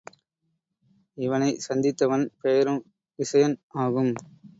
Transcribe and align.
இவனைச் 1.17 1.61
சந்தித்தவன் 1.67 2.25
பெயரும் 2.41 2.81
விசயன் 3.19 3.55
ஆகும். 3.83 4.11